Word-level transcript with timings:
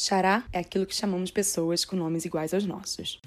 Xará 0.00 0.44
é 0.52 0.60
aquilo 0.60 0.86
que 0.86 0.94
chamamos 0.94 1.28
pessoas 1.28 1.84
com 1.84 1.96
nomes 1.96 2.24
iguais 2.24 2.54
aos 2.54 2.64
nossos. 2.64 3.20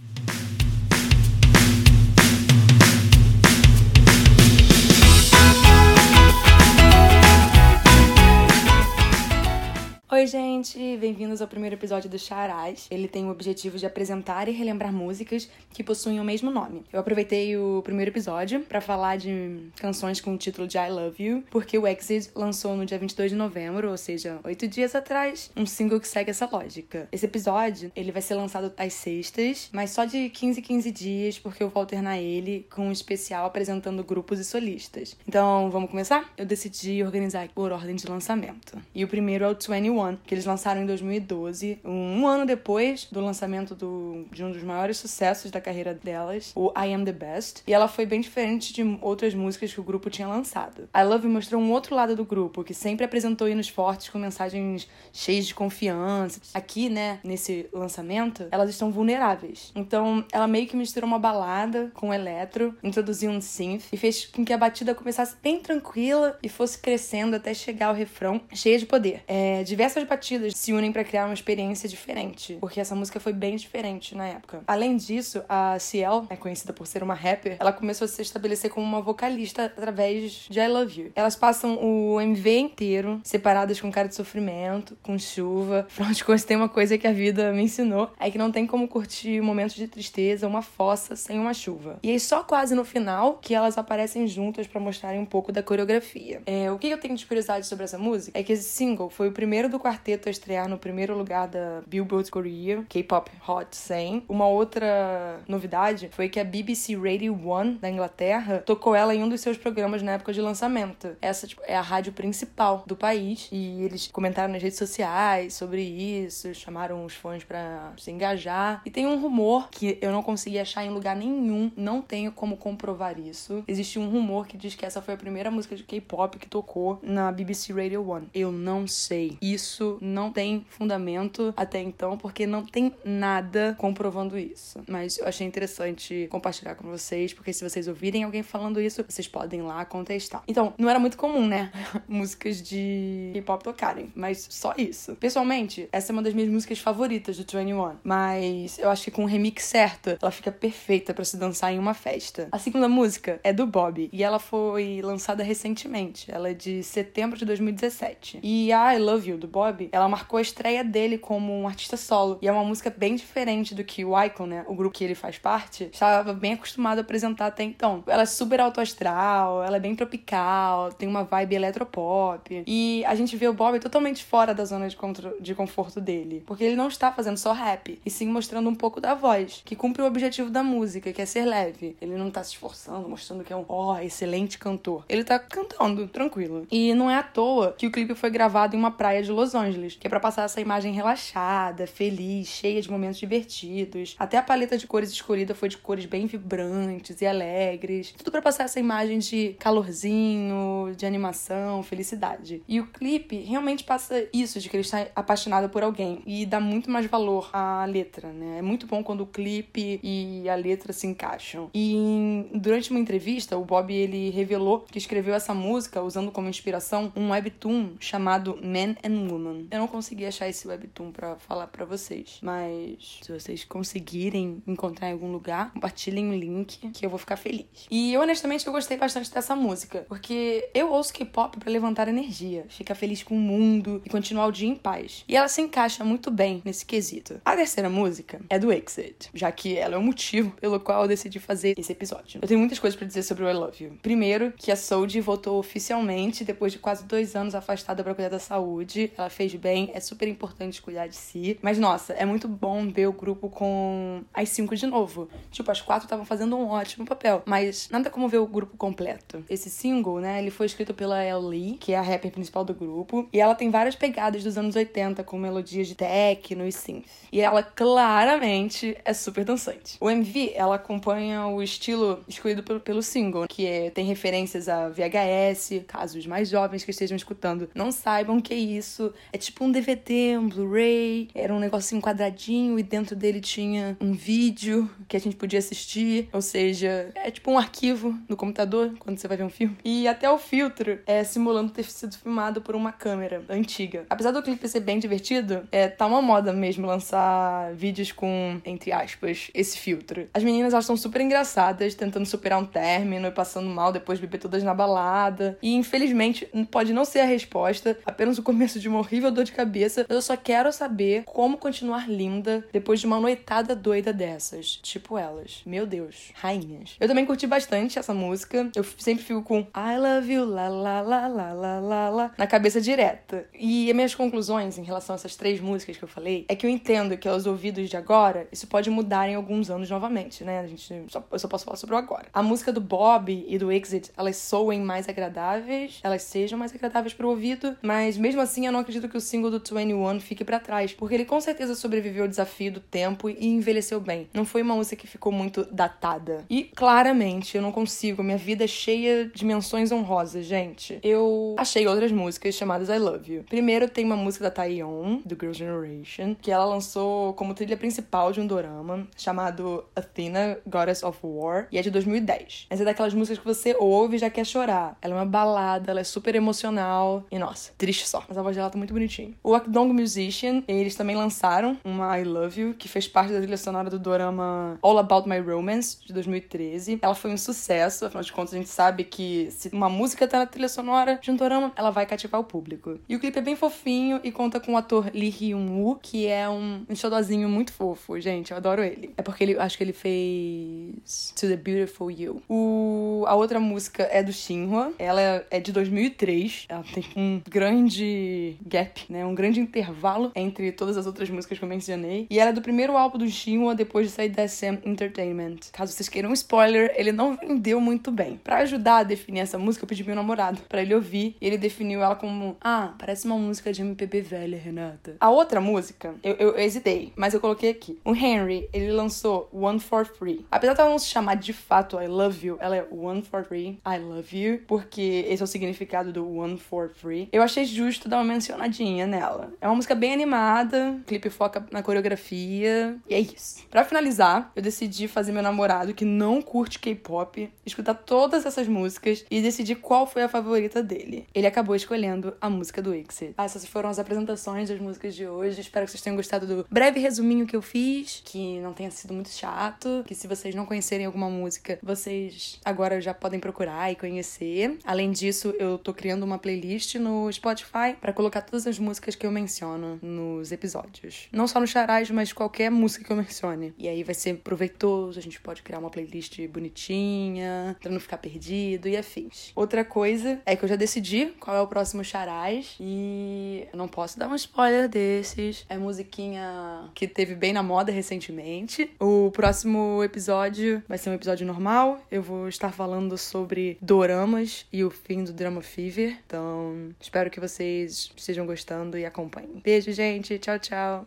Oi, 10.14 10.28
gente! 10.28 10.98
Bem-vindos 10.98 11.42
ao 11.42 11.48
primeiro 11.48 11.78
episódio 11.78 12.10
do 12.10 12.20
Charás. 12.20 12.86
Ele 12.92 13.08
tem 13.08 13.24
o 13.24 13.30
objetivo 13.30 13.78
de 13.78 13.86
apresentar 13.86 14.50
e 14.50 14.52
relembrar 14.52 14.92
músicas 14.92 15.50
que 15.74 15.82
possuem 15.82 16.20
o 16.20 16.24
mesmo 16.26 16.52
nome. 16.52 16.84
Eu 16.92 17.00
aproveitei 17.00 17.56
o 17.56 17.82
primeiro 17.82 18.12
episódio 18.12 18.60
para 18.60 18.82
falar 18.82 19.16
de 19.16 19.70
canções 19.78 20.20
com 20.20 20.34
o 20.34 20.38
título 20.38 20.68
de 20.68 20.78
I 20.78 20.90
Love 20.90 21.24
You, 21.24 21.44
porque 21.50 21.78
o 21.78 21.88
Exit 21.88 22.30
lançou 22.36 22.76
no 22.76 22.86
dia 22.86 23.00
22 23.00 23.32
de 23.32 23.38
novembro, 23.38 23.90
ou 23.90 23.96
seja, 23.96 24.38
oito 24.44 24.68
dias 24.68 24.96
atrás, 24.96 25.50
um 25.56 25.66
single 25.66 26.02
que 26.02 26.10
segue 26.10 26.30
essa 26.30 26.46
lógica. 26.46 27.08
Esse 27.10 27.26
episódio, 27.26 27.90
ele 27.96 28.12
vai 28.12 28.22
ser 28.22 28.36
lançado 28.36 28.74
às 28.76 28.92
sextas, 28.92 29.70
mas 29.72 29.92
só 29.92 30.04
de 30.04 30.28
15 30.28 30.60
em 30.60 30.62
15 30.62 30.92
dias, 30.92 31.40
porque 31.40 31.64
eu 31.64 31.70
vou 31.70 31.80
alternar 31.80 32.20
ele 32.20 32.68
com 32.70 32.90
um 32.90 32.92
especial 32.92 33.46
apresentando 33.46 34.04
grupos 34.04 34.40
e 34.40 34.44
solistas. 34.44 35.16
Então, 35.26 35.72
vamos 35.72 35.90
começar? 35.90 36.34
Eu 36.38 36.46
decidi 36.46 37.02
organizar 37.02 37.48
por 37.56 37.72
ordem 37.72 37.96
de 37.96 38.06
lançamento. 38.08 38.78
E 38.94 39.06
o 39.06 39.08
primeiro 39.08 39.46
é 39.46 39.48
o 39.48 39.56
21, 39.56 40.01
One, 40.02 40.18
que 40.26 40.34
eles 40.34 40.46
lançaram 40.46 40.82
em 40.82 40.86
2012, 40.86 41.80
um 41.86 42.28
ano 42.28 42.46
depois 42.46 43.08
do 43.12 43.20
lançamento 43.20 43.76
do, 43.76 44.26
de 44.32 44.44
um 44.44 44.52
dos 44.52 44.64
maiores 44.64 44.98
sucessos 44.98 45.52
da 45.52 45.62
carreira 45.62 45.94
delas, 45.94 46.52
o 46.56 46.72
I 46.78 46.94
Am 46.94 47.06
the 47.06 47.12
Best. 47.12 47.64
E 47.68 47.74
ela 47.74 47.88
foi 47.88 48.06
bem 48.06 48.22
diferente 48.22 48.74
de 48.74 48.82
outras 49.02 49.34
músicas 49.34 49.74
que 49.74 49.80
o 49.80 49.84
grupo 49.84 50.10
tinha 50.10 50.28
lançado. 50.28 50.90
I 50.96 51.04
Love 51.04 51.28
mostrou 51.28 51.62
um 51.62 51.72
outro 51.72 51.96
lado 51.96 52.16
do 52.16 52.26
grupo, 52.26 52.64
que 52.64 52.74
sempre 52.74 53.06
apresentou 53.06 53.48
hinos 53.48 53.70
fortes 53.70 54.10
com 54.10 54.18
mensagens 54.18 54.88
cheias 55.14 55.46
de 55.46 55.54
confiança. 55.54 56.42
Aqui, 56.54 56.90
né, 56.90 57.20
nesse 57.24 57.68
lançamento, 57.74 58.48
elas 58.52 58.70
estão 58.70 58.92
vulneráveis. 58.92 59.72
Então, 59.76 60.26
ela 60.32 60.48
meio 60.48 60.68
que 60.68 60.76
misturou 60.76 61.08
uma 61.08 61.20
balada 61.20 61.92
com 61.94 62.14
eletro, 62.14 62.76
introduziu 62.84 63.32
um 63.32 63.42
synth 63.42 63.86
e 63.92 63.98
fez 63.98 64.26
com 64.26 64.44
que 64.44 64.54
a 64.54 64.58
batida 64.58 64.96
começasse 64.96 65.36
bem 65.42 65.60
tranquila 65.60 66.38
e 66.42 66.50
fosse 66.50 66.78
crescendo 66.78 67.36
até 67.36 67.54
chegar 67.54 67.88
ao 67.88 67.96
refrão 67.96 68.42
cheia 68.54 68.78
de 68.78 68.86
poder. 68.86 69.24
É, 69.28 69.64
diversas 69.64 69.91
essas 69.92 70.04
batidas 70.06 70.54
se 70.56 70.72
unem 70.72 70.92
para 70.92 71.04
criar 71.04 71.26
uma 71.26 71.34
experiência 71.34 71.88
diferente, 71.88 72.58
porque 72.60 72.80
essa 72.80 72.96
música 72.96 73.20
foi 73.20 73.34
bem 73.34 73.58
diferente 73.58 74.16
na 74.16 74.28
época. 74.28 74.64
Além 74.66 74.96
disso, 74.96 75.44
a 75.50 75.78
Ciel, 75.80 76.26
é 76.30 76.36
conhecida 76.36 76.72
por 76.72 76.88
ser 76.88 77.04
uma 77.04 77.14
rapper, 77.14 77.58
ela 77.60 77.74
começou 77.74 78.06
a 78.06 78.08
se 78.08 78.22
estabelecer 78.22 78.72
como 78.72 78.86
uma 78.86 79.02
vocalista 79.02 79.66
através 79.66 80.48
de 80.50 80.60
I 80.60 80.68
Love 80.68 81.02
You. 81.02 81.12
Elas 81.16 81.36
passam 81.36 81.78
o 81.82 82.22
MV 82.22 82.58
inteiro 82.58 83.20
separadas 83.24 83.80
com 83.82 83.92
cara 83.92 84.08
de 84.08 84.16
sofrimento, 84.16 84.98
com 85.04 85.20
chuva. 85.20 85.88
Afinal 85.90 86.12
de 86.12 86.24
contas, 86.24 86.46
tem 86.46 86.56
uma 86.56 86.70
coisa 86.70 86.98
que 86.98 87.08
a 87.08 87.12
vida 87.12 87.52
me 87.52 87.64
ensinou, 87.64 88.12
é 88.20 88.32
que 88.32 88.38
não 88.38 88.52
tem 88.52 88.66
como 88.66 88.88
curtir 88.88 89.42
momentos 89.42 89.76
de 89.76 89.88
tristeza, 89.88 90.48
uma 90.48 90.62
fossa 90.62 91.16
sem 91.16 91.38
uma 91.38 91.54
chuva. 91.54 92.00
E 92.02 92.10
aí 92.10 92.20
só 92.20 92.44
quase 92.44 92.74
no 92.74 92.86
final 92.86 93.40
que 93.42 93.54
elas 93.54 93.78
aparecem 93.78 94.26
juntas 94.26 94.68
para 94.68 94.80
mostrarem 94.80 95.20
um 95.20 95.26
pouco 95.26 95.52
da 95.52 95.62
coreografia. 95.62 96.42
É, 96.46 96.72
o 96.72 96.78
que 96.78 96.88
eu 96.88 96.98
tenho 96.98 97.16
de 97.16 97.26
curiosidade 97.26 97.68
sobre 97.68 97.84
essa 97.84 97.98
música 97.98 98.40
é 98.40 98.44
que 98.44 98.54
esse 98.54 98.64
single 98.64 99.10
foi 99.10 99.28
o 99.28 99.32
primeiro 99.32 99.68
do 99.68 99.81
quarteto 99.82 100.30
a 100.30 100.32
estrear 100.32 100.70
no 100.70 100.78
primeiro 100.78 101.18
lugar 101.18 101.48
da 101.48 101.82
Billboard 101.88 102.30
Korea 102.30 102.86
K-Pop 102.88 103.32
Hot 103.48 103.76
100. 103.76 104.26
Uma 104.30 104.48
outra 104.48 105.42
novidade 105.48 106.10
foi 106.12 106.30
que 106.30 106.40
a 106.40 106.44
BBC 106.44 106.96
Radio 106.96 107.34
One 107.48 107.78
da 107.80 107.90
Inglaterra 107.90 108.64
tocou 108.66 108.94
ela 108.94 109.16
em 109.16 109.24
um 109.24 109.30
dos 109.30 109.42
seus 109.42 109.58
programas 109.58 110.02
na 110.02 110.14
época 110.14 110.32
de 110.32 110.42
lançamento. 110.42 111.16
Essa 111.22 111.48
tipo, 111.48 111.62
é 111.66 111.76
a 111.76 111.82
rádio 111.82 112.14
principal 112.14 112.84
do 112.86 112.96
país 112.96 113.50
e 113.52 113.84
eles 113.84 114.08
comentaram 114.08 114.54
nas 114.54 114.62
redes 114.62 114.78
sociais 114.78 115.54
sobre 115.54 115.82
isso, 115.82 116.54
chamaram 116.54 117.04
os 117.04 117.14
fãs 117.14 117.44
para 117.44 117.94
se 117.98 118.12
engajar. 118.12 118.82
E 118.86 118.92
tem 118.92 119.08
um 119.08 119.20
rumor 119.20 119.70
que 119.70 119.98
eu 120.02 120.12
não 120.12 120.22
consegui 120.22 120.60
achar 120.60 120.86
em 120.86 120.90
lugar 120.90 121.16
nenhum, 121.16 121.72
não 121.76 122.02
tenho 122.02 122.32
como 122.32 122.58
comprovar 122.58 123.20
isso. 123.20 123.64
Existe 123.68 123.98
um 123.98 124.10
rumor 124.10 124.46
que 124.46 124.58
diz 124.58 124.76
que 124.76 124.86
essa 124.86 125.02
foi 125.02 125.16
a 125.16 125.18
primeira 125.18 125.50
música 125.50 125.76
de 125.76 125.84
K-pop 125.84 126.38
que 126.38 126.48
tocou 126.48 127.00
na 127.02 127.32
BBC 127.32 127.74
Radio 127.74 128.08
One. 128.08 128.28
Eu 128.34 128.52
não 128.52 128.86
sei. 128.86 129.38
Isso 129.42 129.71
isso 129.72 129.98
não 130.02 130.32
tem 130.32 130.66
fundamento 130.70 131.54
até 131.56 131.80
então, 131.80 132.18
porque 132.18 132.46
não 132.46 132.66
tem 132.66 132.94
nada 133.06 133.76
comprovando 133.78 134.38
isso. 134.38 134.80
Mas 134.88 135.18
eu 135.18 135.28
achei 135.28 135.48
interessante 135.48 136.28
compartilhar 136.30 136.76
com 136.76 136.88
vocês, 136.90 137.34
porque 137.34 137.54
se 137.54 137.68
vocês 137.68 137.88
ouvirem 137.88 138.24
alguém 138.24 138.44
falando 138.44 138.82
isso, 138.82 139.04
vocês 139.08 139.28
podem 139.28 139.62
lá 139.62 139.86
contestar. 139.86 140.44
Então, 140.48 140.74
não 140.78 140.90
era 140.90 141.00
muito 141.00 141.18
comum, 141.18 141.48
né? 141.48 141.72
Músicas 142.08 142.62
de 142.62 143.32
K-pop 143.34 143.64
tocarem, 143.64 144.12
mas 144.14 144.48
só 144.50 144.74
isso. 144.78 145.16
Pessoalmente, 145.16 145.88
essa 145.92 146.12
é 146.12 146.14
uma 146.14 146.22
das 146.22 146.34
minhas 146.34 146.50
músicas 146.50 146.80
favoritas 146.80 147.38
do 147.38 147.46
21, 147.46 147.96
mas 148.04 148.78
eu 148.78 148.90
acho 148.90 149.06
que 149.06 149.12
com 149.12 149.24
o 149.24 149.28
remix 149.28 149.64
certo, 149.64 150.18
ela 150.22 150.32
fica 150.32 150.52
perfeita 150.52 151.14
para 151.14 151.24
se 151.24 151.38
dançar 151.38 151.74
em 151.74 151.80
uma 151.80 151.94
festa. 151.94 152.50
A 152.52 152.60
segunda 152.60 152.90
música 152.90 153.40
é 153.44 153.54
do 153.54 153.66
Bob 153.66 154.10
e 154.12 154.24
ela 154.24 154.40
foi 154.40 155.02
lançada 155.02 155.44
recentemente. 155.44 156.30
Ela 156.30 156.50
é 156.50 156.54
de 156.54 156.84
setembro 156.84 157.38
de 157.38 157.46
2017. 157.46 158.40
E 158.44 158.72
a 158.74 158.96
I 158.96 159.00
Love 159.00 159.32
You 159.32 159.38
do 159.38 159.48
Bob 159.48 159.61
Ela 159.92 160.08
marcou 160.08 160.38
a 160.38 160.42
estreia 160.42 160.84
dele 160.84 161.18
como 161.18 161.54
um 161.54 161.68
artista 161.68 161.98
solo. 161.98 162.38
E 162.42 162.48
é 162.48 162.52
uma 162.52 162.64
música 162.64 162.94
bem 162.96 163.16
diferente 163.16 163.74
do 163.74 163.84
que 163.84 164.04
o 164.04 164.20
Icon, 164.22 164.46
né, 164.46 164.66
o 164.68 164.76
grupo 164.76 164.96
que 164.96 165.04
ele 165.04 165.16
faz 165.16 165.38
parte, 165.38 165.90
estava 165.92 166.34
bem 166.34 166.54
acostumado 166.54 167.00
a 167.00 167.02
apresentar 167.02 167.48
até 167.48 167.64
então. 167.64 168.04
Ela 168.08 168.24
é 168.24 168.26
super 168.26 168.60
alto 168.60 168.82
astral, 168.82 169.64
ela 169.64 169.78
é 169.78 169.80
bem 169.80 169.96
tropical, 169.96 170.92
tem 170.94 171.08
uma 171.08 171.24
vibe 171.24 171.56
eletropop. 171.56 172.64
E 172.66 173.04
a 173.06 173.16
gente 173.16 173.36
vê 173.36 173.48
o 173.48 173.54
Bob 173.54 173.80
totalmente 173.80 174.24
fora 174.24 174.54
da 174.54 174.66
zona 174.66 174.88
de, 174.88 174.98
de 175.40 175.56
conforto 175.56 176.02
dele. 176.02 176.44
Porque 176.46 176.64
ele 176.64 176.76
não 176.76 176.88
está 176.88 177.12
fazendo 177.12 177.38
só 177.38 177.54
rap, 177.54 178.00
e 178.06 178.10
sim 178.10 178.28
mostrando 178.28 178.70
um 178.70 178.76
pouco 178.76 179.00
da 179.00 179.14
voz, 179.14 179.62
que 179.64 179.76
cumpre 179.76 180.02
o 180.02 180.06
objetivo 180.06 180.50
da 180.50 180.64
música, 180.64 181.12
que 181.12 181.22
é 181.22 181.26
ser 181.26 181.46
leve. 181.46 181.96
Ele 182.02 182.16
não 182.16 182.30
tá 182.30 182.44
se 182.44 182.52
esforçando, 182.52 183.08
mostrando 183.08 183.44
que 183.44 183.54
é 183.54 183.56
um, 183.56 183.66
ó, 183.68 183.94
oh, 183.94 184.00
excelente 184.00 184.58
cantor. 184.58 185.06
Ele 185.08 185.24
tá 185.24 185.40
cantando, 185.40 186.08
tranquilo. 186.08 186.68
E 186.72 186.94
não 186.94 187.10
é 187.10 187.18
à 187.18 187.24
toa 187.24 187.74
que 187.78 187.88
o 187.88 187.92
clipe 187.92 188.16
foi 188.16 188.30
gravado 188.30 188.76
em 188.76 188.80
uma 188.80 188.92
praia 188.92 189.22
de 189.22 189.32
Los 189.32 189.51
Los 189.52 189.56
Angeles, 189.56 189.98
que 190.00 190.08
é 190.08 190.10
para 190.10 190.20
passar 190.20 190.44
essa 190.44 190.62
imagem 190.62 190.94
relaxada, 190.94 191.86
feliz, 191.86 192.48
cheia 192.48 192.82
de 192.82 192.90
momentos 192.90 193.20
divertidos. 193.20 194.16
Até 194.18 194.38
a 194.38 194.42
paleta 194.42 194.78
de 194.78 194.88
cores 194.88 195.12
escolhida 195.12 195.54
foi 195.54 195.68
de 195.68 195.78
cores 195.78 196.06
bem 196.06 196.26
vibrantes 196.26 197.22
e 197.22 197.26
alegres. 197.26 198.14
Tudo 198.18 198.32
para 198.32 198.42
passar 198.42 198.64
essa 198.64 198.80
imagem 198.80 199.20
de 199.20 199.56
calorzinho, 199.60 200.94
de 200.96 201.06
animação, 201.06 201.84
felicidade. 201.84 202.64
E 202.68 202.80
o 202.80 202.88
clipe 202.88 203.38
realmente 203.42 203.84
passa 203.84 204.26
isso, 204.34 204.60
de 204.60 204.70
que 204.70 204.78
ele 204.78 204.82
está 204.82 205.08
apaixonado 205.16 205.70
por 205.70 205.84
alguém. 205.84 206.22
E 206.26 206.46
dá 206.46 206.60
muito 206.60 206.90
mais 206.90 207.06
valor 207.08 207.50
à 207.52 207.84
letra, 207.86 208.32
né? 208.32 208.60
É 208.60 208.62
muito 208.62 208.88
bom 208.88 209.04
quando 209.04 209.22
o 209.22 209.28
clipe 209.28 210.00
e 210.02 210.48
a 210.48 210.56
letra 210.56 210.94
se 210.94 211.08
encaixam. 211.08 211.70
E 211.74 212.48
durante 212.54 212.90
uma 212.92 213.00
entrevista, 213.00 213.58
o 213.58 213.66
Bob 213.66 213.94
ele 213.94 214.30
revelou 214.30 214.86
que 214.90 214.98
escreveu 214.98 215.34
essa 215.34 215.54
música 215.54 216.02
usando 216.02 216.32
como 216.32 216.48
inspiração 216.48 217.12
um 217.16 217.32
webtoon 217.32 217.96
chamado 218.00 218.58
Man 218.62 218.96
and 219.04 219.30
Woman 219.30 219.41
eu 219.70 219.80
não 219.80 219.88
consegui 219.88 220.26
achar 220.26 220.48
esse 220.48 220.68
webtoon 220.68 221.12
para 221.12 221.36
falar 221.38 221.68
para 221.68 221.86
vocês, 221.86 222.40
mas 222.42 223.20
se 223.22 223.32
vocês 223.32 223.64
conseguirem 223.64 224.62
encontrar 224.68 225.10
em 225.10 225.14
algum 225.14 225.32
lugar, 225.32 225.72
compartilhem 225.74 226.30
o 226.30 226.36
link 226.36 226.90
que 226.92 227.06
eu 227.06 227.10
vou 227.10 227.20
ficar 227.20 227.38
feliz. 227.38 227.88
E 227.90 228.18
honestamente 228.18 228.66
eu 228.66 228.74
gostei 228.74 228.98
bastante 228.98 229.32
dessa 229.32 229.56
música, 229.56 230.06
porque 230.08 230.70
eu 230.74 230.92
ouço 230.92 231.14
K-pop 231.14 231.60
para 231.60 231.72
levantar 231.72 232.08
energia, 232.08 232.66
ficar 232.70 232.96
feliz 232.96 233.24
com 233.24 233.36
o 233.36 233.40
mundo 233.40 234.02
e 234.06 234.10
continuar 234.10 234.48
o 234.48 234.52
dia 234.52 234.68
em 234.68 234.76
paz. 234.76 235.24
E 235.28 235.36
ela 235.36 235.48
se 235.48 235.62
encaixa 235.62 236.04
muito 236.04 236.32
bem 236.32 236.62
nesse 236.64 236.86
quesito. 236.86 237.40
A 237.46 237.56
terceira 237.56 237.90
música 237.90 238.42
é 238.50 238.60
do 238.60 238.72
Exit, 238.72 239.30
já 239.34 239.52
que 239.52 239.78
ela 239.78 239.96
é 239.96 239.98
o 239.98 240.04
motivo 240.04 240.52
pelo 240.60 240.80
qual 240.80 241.04
eu 241.04 241.08
decidi 241.08 241.40
fazer 241.40 241.74
esse 241.78 241.92
episódio. 241.92 242.40
Eu 242.42 242.48
tenho 242.48 242.60
muitas 242.60 242.80
coisas 242.80 242.98
para 242.98 243.08
dizer 243.08 243.24
sobre 243.24 243.44
o 243.44 243.50
I 243.50 243.54
Love 243.54 243.84
You. 243.84 244.00
Primeiro, 244.02 244.54
que 244.58 244.72
a 244.72 244.76
Soji 244.76 245.22
voltou 245.22 245.58
oficialmente 245.60 246.44
depois 246.44 246.72
de 246.72 246.80
quase 246.80 247.04
dois 247.06 247.36
anos 247.36 247.56
afastada 247.56 248.04
para 248.04 248.14
cuidar 248.14 248.30
da 248.30 248.40
saúde. 248.40 249.12
Ela 249.18 249.30
fez 249.32 249.54
bem, 249.56 249.92
é 249.94 250.00
super 250.00 250.28
importante 250.28 250.82
cuidar 250.82 251.08
de 251.08 251.16
si. 251.16 251.58
Mas 251.62 251.78
nossa, 251.78 252.14
é 252.14 252.26
muito 252.26 252.48
bom 252.48 252.88
ver 252.90 253.08
o 253.08 253.14
grupo 253.14 253.50
com 253.50 254.24
as 254.34 254.50
cinco 254.50 254.76
de 254.76 254.86
novo. 254.86 255.30
Tipo, 255.50 255.72
as 255.72 255.82
quatro 255.82 256.06
estavam 256.06 256.26
fazendo 256.26 256.56
um 256.56 256.70
ótimo 256.70 257.06
papel, 257.06 257.42
mas 257.46 257.90
nada 257.90 258.10
como 258.10 258.28
ver 258.28 258.38
o 258.38 258.48
grupo 258.48 258.78
completo. 258.78 259.44
Esse 259.50 259.70
single, 259.70 260.20
né, 260.20 260.40
ele 260.40 260.52
foi 260.52 260.66
escrito 260.66 260.94
pela 260.94 261.24
Ellie, 261.24 261.78
que 261.78 261.94
é 261.94 261.98
a 261.98 262.02
rapper 262.02 262.32
principal 262.32 262.64
do 262.64 262.74
grupo, 262.74 263.28
e 263.32 263.40
ela 263.40 263.56
tem 263.56 263.70
várias 263.70 263.96
pegadas 263.96 264.44
dos 264.44 264.58
anos 264.58 264.76
80 264.76 265.24
com 265.24 265.38
melodias 265.38 265.88
de 265.88 265.96
techno 265.96 266.66
e 266.66 266.72
synth. 266.72 267.06
E 267.32 267.42
ela 267.42 267.64
claramente 267.64 268.98
é 269.06 269.14
super 269.14 269.46
dançante. 269.46 269.98
O 270.00 270.10
MV, 270.10 270.52
ela 270.54 270.76
acompanha 270.76 271.48
o 271.48 271.62
estilo 271.62 272.24
escolhido 272.28 272.64
pelo, 272.82 273.02
single, 273.02 273.48
que 273.48 273.66
é, 273.66 273.90
tem 273.90 274.06
referências 274.06 274.68
a 274.68 274.90
VHS, 274.90 275.84
caso 275.88 276.18
os 276.18 276.28
mais 276.28 276.50
jovens 276.50 276.84
que 276.84 276.92
estejam 276.92 277.16
escutando 277.16 277.70
não 277.74 277.92
saibam 277.92 278.40
que 278.42 278.54
isso 278.54 279.11
É 279.32 279.38
tipo 279.38 279.64
um 279.64 279.72
DVD, 279.72 280.38
um 280.38 280.50
Blu-ray. 280.50 281.30
Era 281.34 281.54
um 281.54 281.60
negocinho 281.60 282.02
quadradinho 282.02 282.78
e 282.78 282.84
dentro 282.84 283.16
dele 283.16 283.40
tinha 283.42 283.98
um 284.00 284.14
vídeo 284.14 284.90
que 285.08 285.18
a 285.18 285.20
gente 285.20 285.36
podia 285.36 285.60
assistir. 285.60 286.30
Ou 286.34 286.42
seja, 286.42 287.12
é 287.16 287.32
tipo 287.32 287.52
um 287.52 287.58
arquivo 287.58 288.18
no 288.28 288.36
computador 288.36 288.94
quando 289.00 289.18
você 289.18 289.28
vai 289.28 289.38
ver 289.38 289.44
um 289.44 289.50
filme. 289.50 289.78
E 289.84 290.08
até 290.08 290.30
o 290.30 290.38
filtro 290.38 291.00
é 291.06 291.24
simulando 291.24 291.72
ter 291.72 291.84
sido 291.84 292.18
filmado 292.18 292.62
por 292.62 292.76
uma 292.76 292.92
câmera 292.92 293.44
antiga. 293.50 294.06
Apesar 294.10 294.32
do 294.32 294.42
clipe 294.42 294.68
ser 294.68 294.82
bem 294.82 295.00
divertido, 295.00 295.68
é, 295.72 295.88
tá 295.88 296.06
uma 296.06 296.22
moda 296.22 296.54
mesmo 296.54 296.88
lançar 296.88 297.74
vídeos 297.74 298.12
com, 298.12 298.60
entre 298.66 298.92
aspas, 298.92 299.50
esse 299.54 299.78
filtro. 299.78 300.28
As 300.34 300.44
meninas 300.44 300.74
elas 300.74 300.86
são 300.86 300.98
super 300.98 301.22
engraçadas, 301.22 301.96
tentando 301.96 302.26
superar 302.26 302.60
um 302.60 302.66
término 302.66 303.28
e 303.28 303.32
passando 303.32 303.70
mal 303.70 303.92
depois 303.92 304.20
de 304.20 304.26
beber 304.26 304.40
todas 304.40 304.64
na 304.64 304.74
balada. 304.74 305.58
E 305.62 305.74
infelizmente 305.74 306.48
pode 306.70 306.94
não 306.94 307.06
ser 307.06 307.20
a 307.20 307.26
resposta, 307.26 307.98
apenas 308.06 308.38
o 308.38 308.44
começo 308.44 308.80
de 308.80 308.88
uma 308.88 309.01
horrível 309.02 309.32
dor 309.32 309.44
de 309.44 309.52
cabeça. 309.52 310.06
Eu 310.10 310.22
só 310.22 310.36
quero 310.36 310.72
saber 310.72 311.24
como 311.26 311.58
continuar 311.58 312.10
linda 312.10 312.66
depois 312.72 313.00
de 313.00 313.06
uma 313.06 313.20
noitada 313.20 313.76
doida 313.76 314.14
dessas. 314.14 314.80
Tipo 314.82 315.18
elas. 315.18 315.62
Meu 315.66 315.86
Deus, 315.86 316.32
rainhas. 316.36 316.96
Eu 317.00 317.08
também 317.08 317.26
curti 317.26 317.46
bastante 317.46 318.00
essa 318.00 318.14
música. 318.14 318.70
Eu 318.76 318.84
sempre 318.98 319.24
fico 319.24 319.42
com 319.44 319.60
I 319.76 319.98
love 319.98 320.32
you, 320.32 320.46
la 320.46 320.68
la 320.70 321.02
la 321.02 321.28
la 321.28 321.54
la 321.54 321.80
la 321.80 322.10
la 322.10 322.32
na 322.38 322.48
cabeça 322.48 322.80
direta. 322.80 323.46
E 323.54 323.90
as 323.90 323.96
minhas 323.96 324.16
conclusões 324.16 324.78
em 324.78 324.84
relação 324.84 325.14
a 325.14 325.18
essas 325.18 325.36
três 325.36 325.60
músicas 325.60 325.98
que 325.98 326.04
eu 326.04 326.08
falei 326.08 326.46
é 326.48 326.56
que 326.56 326.66
eu 326.66 326.70
entendo 326.70 327.18
que 327.18 327.28
aos 327.28 327.46
ouvidos 327.46 327.90
de 327.90 327.98
agora 327.98 328.48
isso 328.52 328.68
pode 328.68 328.90
mudar 328.90 329.28
em 329.30 329.36
alguns 329.36 329.70
anos 329.70 329.90
novamente, 329.90 330.44
né? 330.44 330.60
A 330.60 330.68
gente 330.68 331.06
só, 331.10 331.24
eu 331.32 331.40
só 331.40 331.48
posso 331.48 331.66
falar 331.66 331.78
sobre 331.78 331.96
o 331.96 331.98
agora. 331.98 332.28
A 332.34 332.44
música 332.44 332.72
do 332.72 332.82
Bob 332.82 333.46
e 333.48 333.58
do 333.58 333.72
Exit, 333.72 334.12
elas 334.18 334.38
soem 334.38 334.82
mais 334.82 335.08
agradáveis, 335.08 336.00
elas 336.04 336.24
sejam 336.24 336.58
mais 336.58 336.74
agradáveis 336.74 337.14
pro 337.14 337.30
ouvido, 337.30 337.78
mas 337.82 338.18
mesmo 338.18 338.42
assim 338.42 338.66
eu 338.66 338.72
não 338.72 338.82
acredito 338.82 338.91
que 339.00 339.18
o 339.18 339.22
single 339.22 339.52
do 339.52 339.60
21 339.60 340.20
fique 340.20 340.44
para 340.44 340.60
trás, 340.60 340.94
porque 340.94 341.16
ele 341.16 341.26
com 341.26 341.40
certeza 341.40 341.76
sobreviveu 341.76 342.24
ao 342.24 342.30
desafio 342.30 342.72
do 342.72 342.80
tempo 342.80 343.30
e 343.30 343.48
envelheceu 343.48 344.00
bem. 344.00 344.28
Não 344.34 344.46
foi 344.46 344.62
uma 344.62 344.76
música 344.76 344.96
que 344.96 345.08
ficou 345.08 345.32
muito 345.32 345.66
datada. 345.72 346.46
E 346.50 346.64
claramente 346.64 347.56
eu 347.56 347.62
não 347.62 347.72
consigo, 347.72 348.24
minha 348.24 348.38
vida 348.38 348.64
é 348.64 348.68
cheia 348.68 349.26
de 349.34 349.46
menções 349.46 349.92
honrosas, 349.92 350.46
gente. 350.46 351.00
Eu 351.04 351.56
achei 351.58 351.88
outras 351.88 352.12
músicas 352.12 352.56
chamadas 352.56 352.90
I 352.90 352.98
Love 352.98 353.34
You. 353.34 353.44
Primeiro 353.48 353.88
tem 353.88 354.06
uma 354.06 354.16
música 354.16 354.46
da 354.46 354.52
Taeyeon, 354.52 355.20
do 355.26 355.36
Girl 355.40 355.54
Generation, 355.54 356.36
que 356.42 356.52
ela 356.52 356.66
lançou 356.66 357.34
como 357.34 357.54
trilha 357.54 357.78
principal 357.78 358.32
de 358.32 358.40
um 358.40 358.48
dorama 358.48 359.08
chamado 359.18 359.84
Athena, 359.96 360.58
Goddess 360.68 361.04
of 361.04 361.20
War, 361.24 361.68
e 361.72 361.78
é 361.78 361.82
de 361.82 361.90
2010. 361.90 362.68
Essa 362.70 362.84
é 362.84 362.86
daquelas 362.86 363.14
músicas 363.14 363.40
que 363.40 363.46
você 363.46 363.76
ouve 363.80 364.16
e 364.16 364.20
já 364.20 364.30
quer 364.30 364.46
chorar. 364.46 364.98
Ela 365.02 365.16
é 365.16 365.18
uma 365.18 365.26
balada, 365.26 365.92
ela 365.92 366.00
é 366.00 366.04
super 366.04 366.36
emocional 366.36 367.26
e 367.32 367.38
nossa, 367.38 367.72
triste 367.78 368.08
só. 368.08 368.24
Mas 368.28 368.38
a 368.38 368.42
voz 368.42 368.56
dela 368.56 368.70
tá 368.70 368.78
muito 368.82 368.94
bonitinha. 368.94 369.32
O 369.44 369.54
Akdong 369.54 369.94
Musician, 369.94 370.64
eles 370.68 370.96
também 370.96 371.16
lançaram 371.16 371.78
uma 371.84 372.20
I 372.20 372.24
Love 372.24 372.62
You, 372.62 372.74
que 372.74 372.88
fez 372.88 373.08
parte 373.08 373.32
da 373.32 373.40
trilha 373.40 373.58
sonora 373.58 373.90
do 373.90 374.00
dorama 374.00 374.78
All 374.82 374.98
About 374.98 375.30
My 375.30 375.40
Romance, 375.40 375.98
de 376.06 376.12
2013. 376.14 377.00
Ela 377.02 377.16
foi 377.16 377.32
um 377.32 377.38
sucesso, 377.38 378.06
afinal 378.06 378.24
de 378.24 378.32
contas 378.32 378.54
a 378.54 378.58
gente 378.58 378.70
sabe 378.70 379.04
que 379.04 379.50
se 379.52 379.70
uma 379.70 379.90
música 379.90 380.28
tá 380.28 380.40
na 380.40 380.46
trilha 380.46 380.68
sonora 380.68 381.20
de 381.22 381.32
um 381.32 381.36
dorama, 381.36 381.72
ela 381.76 381.92
vai 381.92 382.06
cativar 382.06 382.42
o 382.42 382.44
público. 382.44 383.00
E 383.08 383.16
o 383.16 383.20
clipe 383.20 383.38
é 383.38 383.42
bem 383.42 383.56
fofinho 383.56 384.20
e 384.24 384.32
conta 384.32 384.60
com 384.60 384.74
o 384.74 384.78
ator 384.78 385.12
Lee 385.14 385.30
Hyun-woo, 385.30 386.00
que 386.02 386.28
é 386.28 386.50
um, 386.50 386.86
um 386.90 387.50
muito 387.50 387.74
fofo, 387.74 388.20
gente, 388.20 388.52
eu 388.52 388.58
adoro 388.58 388.84
ele. 388.84 389.14
É 389.18 389.22
porque 389.22 389.44
ele, 389.44 389.58
acho 389.58 389.78
que 389.78 389.84
ele 389.84 389.94
fez 389.94 391.34
To 391.36 391.48
The 391.48 391.56
Beautiful 391.56 392.10
You. 392.10 392.42
O, 392.50 393.24
a 393.28 393.36
outra 393.36 393.60
música 393.60 394.04
é 394.12 394.24
do 394.24 394.34
Shinhwa, 394.34 394.94
ela 394.98 395.46
é 395.50 395.60
de 395.60 395.72
2003, 395.72 396.66
ela 396.70 396.84
tem 396.84 397.06
um 397.16 397.42
grande 397.50 398.56
gap, 398.72 399.06
né, 399.10 399.26
um 399.26 399.36
grande 399.36 399.60
intervalo 399.60 400.32
entre 400.34 400.72
todas 400.72 400.96
as 400.96 401.06
outras 401.06 401.30
músicas 401.30 401.60
que 401.60 401.64
eu 401.64 401.70
mencionei. 401.70 402.26
E 402.30 402.40
ela 402.40 402.52
é 402.52 402.54
do 402.54 402.62
primeiro 402.62 402.96
álbum 402.96 403.18
do 403.18 403.28
Shinhwa 403.28 403.76
depois 403.76 404.08
de 404.08 404.14
sair 404.14 404.30
da 404.30 404.48
SM 404.48 404.80
Entertainment. 404.86 405.58
Caso 405.74 405.92
vocês 405.92 406.08
queiram 406.08 406.30
um 406.30 406.34
spoiler, 406.34 406.94
ele 406.96 407.12
não 407.12 407.36
vendeu 407.36 407.82
muito 407.82 408.12
bem. 408.12 408.40
Para 408.42 408.58
ajudar 408.60 408.98
a 409.00 409.04
definir 409.04 409.42
essa 409.42 409.58
música, 409.58 409.84
eu 409.84 409.88
pedi 409.88 410.04
meu 410.04 410.16
namorado 410.16 410.62
para 410.70 410.82
ele 410.82 410.96
ouvir 410.96 411.36
e 411.42 411.46
ele 411.46 411.58
definiu 411.58 412.02
ela 412.02 412.16
como: 412.16 412.56
Ah, 412.62 412.94
parece 412.98 413.26
uma 413.26 413.38
música 413.38 413.74
de 413.74 413.82
MPB 413.82 414.22
velha, 414.22 414.58
Renata. 414.58 415.16
A 415.20 415.30
outra 415.30 415.60
música, 415.60 416.16
eu, 416.24 416.36
eu, 416.36 416.50
eu 416.52 416.60
hesitei, 416.60 417.12
mas 417.16 417.34
eu 417.34 417.42
coloquei 417.42 417.70
aqui. 417.70 418.00
O 418.06 418.16
Henry, 418.16 418.70
ele 418.72 418.92
lançou 418.92 419.50
One 419.52 419.80
for 419.80 420.06
Free. 420.06 420.46
Apesar 420.50 420.74
dela 420.74 420.90
não 420.90 421.00
se 421.00 421.08
chamar 421.08 421.36
de 421.36 421.54
fato 421.54 422.00
I 422.00 422.08
Love 422.08 422.48
You, 422.48 422.58
ela 422.60 422.76
é 422.76 422.88
One 422.90 423.22
for 423.22 423.44
Free, 423.44 423.80
I 423.86 423.98
Love 424.00 424.38
You, 424.38 424.62
porque 424.68 425.26
esse 425.28 425.42
é 425.42 425.46
o 425.46 425.48
significado 425.48 426.14
do 426.14 426.38
One 426.38 426.58
for 426.58 426.90
Free. 426.90 427.28
Eu 427.32 427.42
achei 427.42 427.66
justo 427.66 428.08
dar 428.08 428.18
uma 428.18 428.24
mencionadinha 428.62 429.08
nela. 429.08 429.54
É 429.60 429.68
uma 429.68 429.76
música 429.76 429.96
bem 429.96 430.14
animada, 430.14 430.98
o 431.00 431.04
clipe 431.04 431.30
foca 431.30 431.66
na 431.72 431.82
coreografia, 431.82 432.98
e 433.10 433.14
é 433.14 433.20
isso. 433.20 433.66
Para 433.70 433.84
finalizar, 433.84 434.52
eu 434.56 434.62
decidi 434.62 435.08
fazer 435.08 435.32
meu 435.32 435.42
namorado, 435.42 435.94
que 435.94 436.06
não 436.06 436.42
curte 436.42 436.80
K-pop, 436.80 437.52
escutar 437.66 437.94
todas 437.94 438.46
essas 438.46 438.68
músicas 438.68 439.26
e 439.30 439.42
decidir 439.42 439.76
qual 439.76 440.06
foi 440.06 440.24
a 440.24 440.30
favorita 440.30 440.84
dele. 440.84 441.28
Ele 441.34 441.48
acabou 441.48 441.76
escolhendo 441.76 442.34
a 442.40 442.50
música 442.50 442.82
do 442.82 442.94
Exit. 442.94 443.34
Ah, 443.38 443.46
essas 443.46 443.66
foram 443.66 443.90
as 443.90 444.00
apresentações 444.00 444.70
das 444.70 444.80
músicas 444.80 445.16
de 445.16 445.28
hoje. 445.28 445.62
Espero 445.62 445.86
que 445.86 445.92
vocês 445.92 446.02
tenham 446.02 446.16
gostado 446.16 446.46
do 446.46 446.66
breve 446.70 447.00
resuminho 447.00 447.48
que 447.48 447.56
eu 447.56 447.62
fiz, 447.62 448.22
que 448.24 448.60
não 448.60 448.74
tenha 448.74 448.92
sido 448.92 449.14
muito 449.14 449.30
chato, 449.30 450.04
que 450.06 450.16
se 450.16 450.28
vocês 450.28 450.54
não 450.54 450.66
conhecerem 450.66 451.06
alguma 451.06 451.30
música, 451.30 451.80
vocês 451.82 452.60
agora 452.64 453.02
já 453.02 453.14
podem 453.14 453.40
procurar 453.40 453.92
e 453.92 453.96
conhecer. 453.96 454.78
Além 454.86 455.12
disso, 455.12 455.54
eu 455.60 455.78
tô 455.78 455.94
criando 455.94 456.24
uma 456.24 456.38
playlist 456.38 456.96
no 456.96 457.32
Spotify 457.32 457.96
para 458.00 458.14
colocar 458.14 458.42
todas 458.52 458.68
as 458.68 458.78
músicas 458.78 459.16
que 459.16 459.26
eu 459.26 459.32
menciono 459.32 459.98
nos 460.02 460.52
episódios. 460.52 461.30
Não 461.32 461.48
só 461.48 461.58
no 461.60 461.66
Charais, 461.66 462.12
mas 462.12 462.34
qualquer 462.34 462.70
música 462.70 463.06
que 463.06 463.12
eu 463.12 463.16
mencione. 463.16 463.74
E 463.78 463.88
aí 463.88 464.04
vai 464.04 464.14
ser 464.14 464.36
proveitoso, 464.40 465.18
a 465.18 465.22
gente 465.22 465.40
pode 465.40 465.64
criar 465.64 465.80
uma 465.80 465.90
playlist 465.90 466.38
bonitinha, 466.48 467.78
pra 467.82 467.90
não 467.90 468.00
ficar 468.00 468.18
perdido 468.18 468.90
e 468.90 468.98
afins. 468.98 469.54
Outra 469.56 469.86
coisa 469.86 470.42
é 470.46 470.54
que 470.56 470.66
eu 470.66 470.70
já 470.70 470.76
decidi 470.76 471.28
qual 471.40 471.56
é 471.56 471.62
o 471.62 471.68
próximo 471.68 472.04
Charais 472.04 472.76
e 472.78 473.66
não 473.74 473.88
posso 473.88 474.20
dar 474.20 474.28
um 474.28 474.36
spoiler 474.36 474.90
desses. 474.90 475.66
É 475.70 475.78
musiquinha 475.78 476.90
que 476.94 477.08
teve 477.08 477.36
bem 477.36 477.54
na 477.54 477.64
moda 477.64 477.92
recentemente. 477.92 478.92
O 479.00 479.32
próximo 479.32 480.04
episódio 480.04 480.84
vai 480.90 480.98
ser 480.98 481.10
um 481.10 481.14
episódio 481.14 481.48
normal. 481.48 482.06
Eu 482.12 482.22
vou 482.22 482.50
estar 482.50 482.74
falando 482.74 483.18
sobre 483.18 483.78
doramas 483.82 484.66
e 484.74 484.84
o 484.84 484.90
fim 484.90 485.24
do 485.24 485.32
Drama 485.32 485.62
Fever. 485.62 486.18
Então, 486.26 486.90
espero 487.00 487.30
que 487.30 487.40
vocês 487.40 488.12
estejam 488.42 488.46
gostando 488.46 488.98
e 488.98 489.06
acompanhem. 489.06 489.62
Beijo, 489.64 489.92
gente. 489.92 490.38
Tchau, 490.40 490.60
tchau. 490.60 491.00